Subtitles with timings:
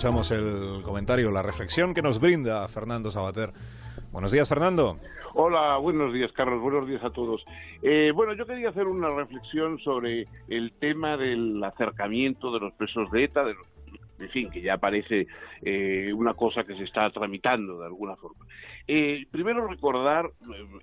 [0.00, 3.50] escuchamos el comentario, la reflexión que nos brinda Fernando Sabater.
[4.12, 4.96] Buenos días, Fernando.
[5.34, 6.62] Hola, buenos días, Carlos.
[6.62, 7.44] Buenos días a todos.
[7.82, 13.10] Eh, bueno, yo quería hacer una reflexión sobre el tema del acercamiento de los presos
[13.10, 13.54] de ETA, de
[14.20, 15.26] en fin, que ya parece
[15.60, 18.46] eh, una cosa que se está tramitando de alguna forma.
[18.88, 20.30] Eh, primero recordar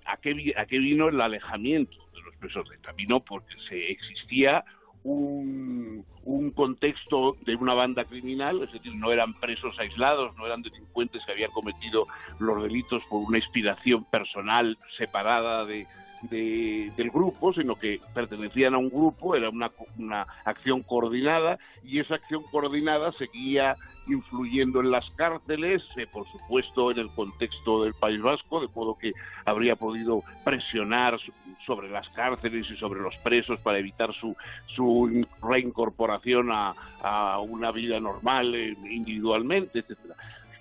[0.04, 2.92] a qué, a qué vino el alejamiento de los presos de ETA.
[2.92, 4.64] Vino porque se existía
[5.08, 10.62] un, un, contexto de una banda criminal, es decir, no eran presos aislados, no eran
[10.62, 12.06] delincuentes que habían cometido
[12.38, 15.86] los delitos por una inspiración personal separada de,
[16.22, 22.16] del grupo, sino que pertenecían a un grupo, era una, una acción coordinada y esa
[22.16, 23.76] acción coordinada seguía
[24.08, 28.96] influyendo en las cárceles, eh, por supuesto en el contexto del País Vasco, de modo
[28.98, 29.12] que
[29.44, 31.18] habría podido presionar
[31.66, 34.34] sobre las cárceles y sobre los presos para evitar su,
[34.74, 40.14] su reincorporación a, a una vida normal eh, individualmente, etcétera.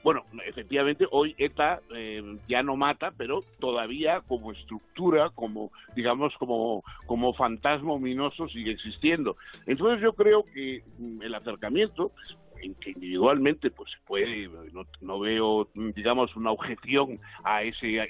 [0.08, 6.82] Bueno, efectivamente, hoy ETA eh, ya no mata, pero todavía como estructura, como, digamos, como,
[7.05, 9.36] como fantasma ominoso sigue existiendo.
[9.66, 12.14] Entonces yo creo que mm, el acercamiento,
[12.62, 18.02] en que individualmente pues se puede no, no, veo digamos una objeción a ese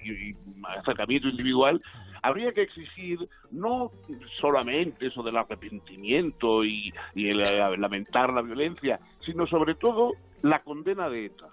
[0.77, 1.81] acercamiento individual
[2.21, 3.91] habría que exigir no
[4.39, 7.39] solamente eso del arrepentimiento y, y el
[7.81, 10.11] lamentar la violencia sino sobre todo
[10.43, 11.47] la condena de ETA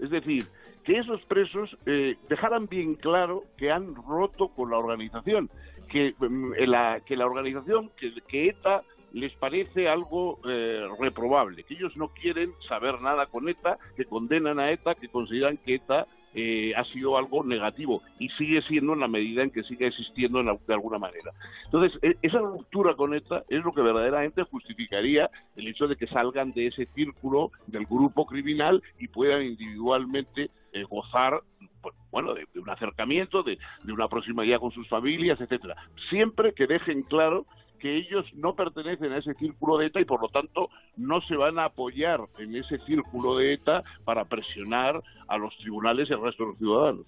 [0.00, 0.46] es decir,
[0.84, 5.50] que esos presos eh, dejaran bien claro que han roto con la organización,
[5.88, 11.74] que, mm, la, que la organización, que, que ETA les parece algo eh, reprobable, que
[11.74, 16.06] ellos no quieren saber nada con ETA, que condenan a ETA, que consideran que ETA
[16.38, 20.42] eh, ha sido algo negativo y sigue siendo en la medida en que sigue existiendo
[20.42, 21.32] de alguna manera.
[21.64, 26.06] Entonces, e, esa ruptura con ETA es lo que verdaderamente justificaría el hecho de que
[26.06, 31.40] salgan de ese círculo del grupo criminal y puedan individualmente eh, gozar
[31.80, 35.74] pues, bueno, de, de, un acercamiento, de, de una proximidad con sus familias, etcétera.
[36.10, 37.46] Siempre que dejen claro
[37.78, 41.36] que ellos no pertenecen a ese círculo de ETA y por lo tanto no se
[41.36, 46.22] van a apoyar en ese círculo de ETA para presionar a los tribunales y al
[46.22, 47.06] resto de los ciudadanos.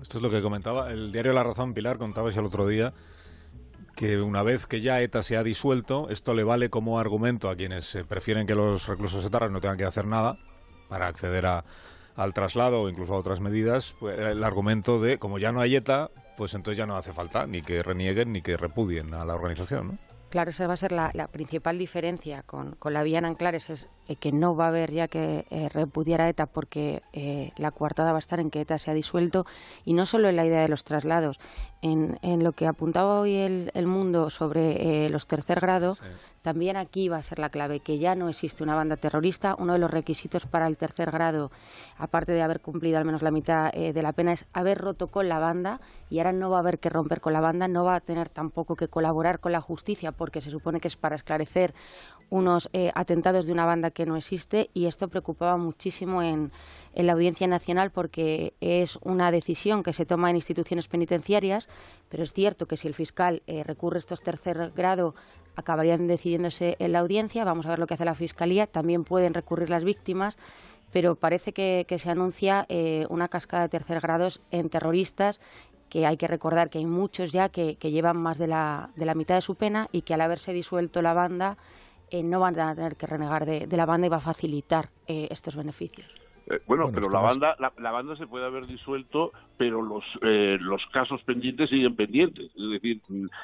[0.00, 2.92] Esto es lo que comentaba el diario La Razón, Pilar, contabais el otro día
[3.94, 7.56] que una vez que ya ETA se ha disuelto, esto le vale como argumento a
[7.56, 10.38] quienes eh, prefieren que los reclusos etarras no tengan que hacer nada
[10.88, 11.64] para acceder a,
[12.16, 15.76] al traslado o incluso a otras medidas, pues, el argumento de como ya no hay
[15.76, 19.34] ETA, pues entonces ya no hace falta ni que renieguen ni que repudien a la
[19.34, 20.11] organización, ¿no?
[20.32, 23.68] Claro, esa va a ser la, la principal diferencia con, con, la vía en Anclares,
[23.68, 27.52] es eh, que no va a haber ya que eh, repudiar a ETA porque eh,
[27.58, 29.44] la coartada va a estar en que ETA se ha disuelto
[29.84, 31.38] y no solo en la idea de los traslados,
[31.82, 36.04] en, en lo que apuntaba hoy el, el mundo sobre eh, los tercer grado, sí.
[36.40, 39.74] también aquí va a ser la clave, que ya no existe una banda terrorista, uno
[39.74, 41.50] de los requisitos para el tercer grado,
[41.98, 45.28] aparte de haber cumplido al menos la mitad de la pena, es haber roto con
[45.28, 47.96] la banda y ahora no va a haber que romper con la banda, no va
[47.96, 51.74] a tener tampoco que colaborar con la justicia porque se supone que es para esclarecer
[52.30, 56.52] unos eh, atentados de una banda que no existe y esto preocupaba muchísimo en,
[56.94, 61.68] la Audiencia Nacional porque es una decisión que se toma en instituciones penitenciarias,
[62.08, 65.16] pero es cierto que si el fiscal eh, recurre estos tercer grado
[65.56, 69.34] acabarían decidiéndose en la audiencia, vamos a ver lo que hace la Fiscalía, también pueden
[69.34, 70.38] recurrir las víctimas
[70.92, 75.40] pero parece que, que se anuncia eh, una cascada de tercer grados en terroristas
[75.92, 79.04] que hay que recordar que hay muchos ya que, que llevan más de la, de
[79.04, 81.58] la, mitad de su pena y que al haberse disuelto la banda
[82.10, 84.88] eh, no van a tener que renegar de, de, la banda y va a facilitar
[85.06, 86.06] eh, estos beneficios.
[86.46, 90.02] Eh, bueno, bueno, pero la banda, la, la, banda se puede haber disuelto, pero los
[90.22, 92.50] eh, los casos pendientes siguen pendientes.
[92.56, 93.00] Es decir,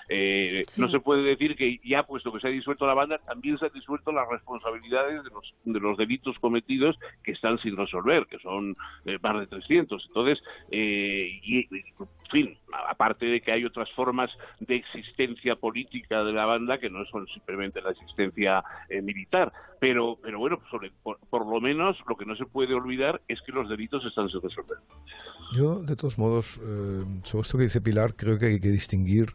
[0.08, 0.80] eh, sí.
[0.80, 3.66] no se puede decir que ya puesto que se ha disuelto la banda, también se
[3.66, 8.38] han disuelto las responsabilidades de los de los delitos cometidos que están sin resolver, que
[8.40, 10.04] son eh, más de 300.
[10.08, 11.68] Entonces, eh, y,
[12.28, 12.58] fin,
[12.88, 14.30] aparte de que hay otras formas
[14.60, 20.18] de existencia política de la banda que no son simplemente la existencia eh, militar, pero
[20.20, 23.52] pero bueno, sobre, por, lo menos lo que no se puede olvidar olvidar es que
[23.52, 24.78] los delitos están sin resolver.
[25.54, 29.32] Yo, de todos modos, eh, sobre esto que dice Pilar, creo que hay que distinguir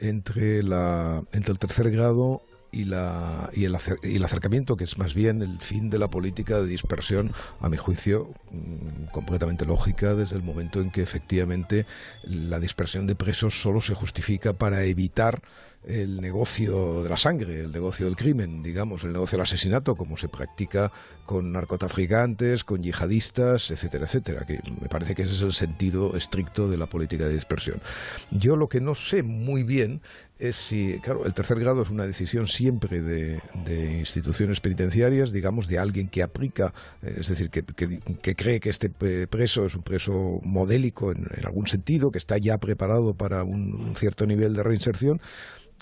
[0.00, 2.42] entre, la, entre el tercer grado
[2.72, 6.66] y, la, el el acercamiento, que es más bien el fin de la política de
[6.66, 11.86] dispersión, a mi juicio, mmm, completamente lógica desde el momento en que efectivamente
[12.24, 15.42] la dispersión de presos solo se justifica para evitar
[15.84, 20.16] el negocio de la sangre, el negocio del crimen, digamos, el negocio del asesinato, como
[20.16, 20.92] se practica
[21.26, 26.68] con narcotraficantes, con yihadistas, etcétera, etcétera, que me parece que ese es el sentido estricto
[26.68, 27.80] de la política de dispersión.
[28.30, 30.02] Yo lo que no sé muy bien
[30.38, 33.40] es si, claro, el tercer grado es una decisión siempre de,
[33.98, 36.72] instituciones penitenciarias, digamos, de alguien que aplica,
[37.02, 37.64] eh, es decir, que,
[38.36, 43.14] cree que este preso es un preso modélico en, algún sentido, que está ya preparado
[43.14, 45.20] para un cierto nivel de reinserción.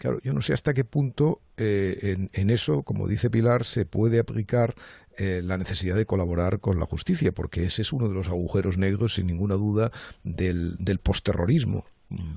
[0.01, 4.19] Claro, yo no sé hasta qué punto eh, en, eso, como dice Pilar, se puede
[4.19, 4.75] aplicar
[5.19, 8.79] eh, la necesidad de colaborar con la justicia, porque ese es uno de los agujeros
[8.79, 9.93] negros, sin ninguna duda,
[10.25, 11.85] del, del postterrorismo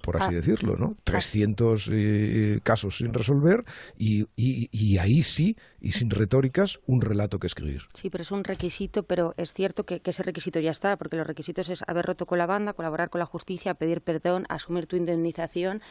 [0.01, 0.35] por así ah.
[0.35, 0.95] decirlo, ¿no?
[1.03, 3.65] 300 eh, casos sin resolver
[3.97, 7.83] y, y, ahí sí, y sin retóricas, un relato que escribir.
[7.93, 11.17] Sí, pero es un requisito, pero es cierto que, que, ese requisito ya está, porque
[11.17, 14.85] los requisitos es haber roto con la banda, colaborar con la justicia, pedir perdón, asumir
[14.85, 15.81] tu indemnización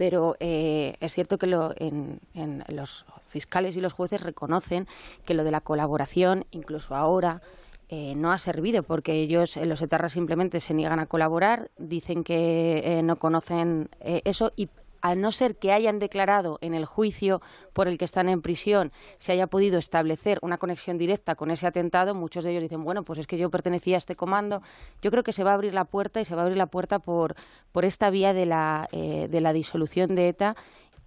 [0.00, 4.88] pero eh, es cierto que en, los fiscales y los jueces reconocen
[5.26, 7.42] que lo de la colaboración, incluso ahora,
[7.90, 12.24] eh, no ha servido porque ellos, eh, los etarras, simplemente se niegan a colaborar, dicen
[12.24, 14.70] que no conocen eso y
[15.00, 17.40] al no ser que hayan declarado en el juicio
[17.72, 21.66] por el que están en prisión, se haya podido establecer una conexión directa con ese
[21.66, 24.62] atentado, muchos de ellos dicen, bueno, pues es que yo pertenecía a este comando.
[25.02, 26.66] Yo creo que se va a abrir la puerta y se va a abrir la
[26.66, 27.34] puerta por,
[27.72, 30.56] por esta vía de la, eh, de la disolución de ETA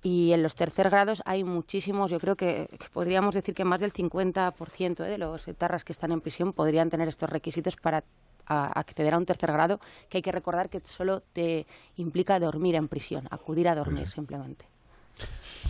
[0.04, 3.94] y en los tercer grados hay muchísimos, yo creo que, podríamos decir que más del
[3.94, 5.10] 50% ¿eh?
[5.10, 8.04] de los etarras que están en prisión podrían tener estos requisitos para
[8.48, 9.80] acceder a un tercer grado,
[10.10, 11.66] que hay que recordar que solo te
[11.98, 14.66] implica dormir en prisión, acudir a dormir simplemente.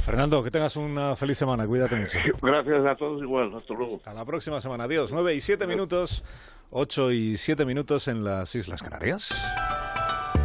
[0.03, 2.17] Fernando, que tengas una feliz semana, cuídate mucho.
[2.41, 3.95] Gracias a todos igual, hasta luego.
[3.95, 5.11] Hasta la próxima semana, adiós.
[5.11, 6.23] 9 y 7 minutos,
[6.71, 9.29] 8 y 7 minutos en las Islas Canarias.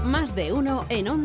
[0.05, 1.17] Más de uno en onda.